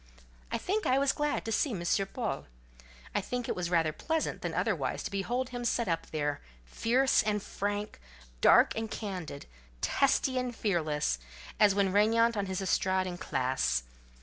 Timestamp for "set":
5.63-5.87